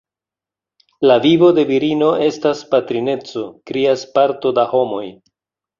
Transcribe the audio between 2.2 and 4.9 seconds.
estas patrineco, krias parto da